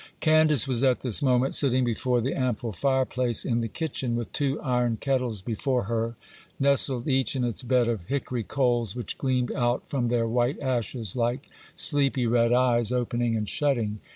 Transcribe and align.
Candace 0.19 0.67
was 0.67 0.83
at 0.83 1.01
this 1.01 1.21
moment 1.21 1.53
sitting 1.53 1.83
before 1.83 2.21
the 2.21 2.33
ample 2.33 2.71
fireplace 2.71 3.45
in 3.45 3.61
the 3.61 3.67
kitchen, 3.67 4.15
with 4.15 4.33
two 4.33 4.59
iron 4.61 4.97
kettles 4.97 5.43
before 5.43 5.83
her, 5.83 6.15
nestled 6.59 7.07
each 7.07 7.35
in 7.35 7.43
its 7.43 7.61
bed 7.61 7.87
of 7.87 8.07
hickory 8.07 8.41
coals, 8.41 8.95
which 8.95 9.19
gleamed 9.19 9.51
out 9.53 9.87
from 9.87 10.07
their 10.07 10.27
white 10.27 10.59
ashes 10.59 11.15
like 11.15 11.45
sleepy, 11.75 12.25
red 12.25 12.51
eyes, 12.51 12.91
opening 12.91 13.35
and 13.35 13.47
shutting. 13.47 13.99